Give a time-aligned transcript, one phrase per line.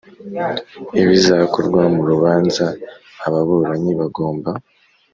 [1.01, 2.65] ibizakorwa mu rubanza
[3.25, 4.49] ababuranyi bagomba